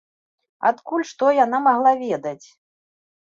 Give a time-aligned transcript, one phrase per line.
[0.69, 2.47] Адкуль, што яна магла ведаць?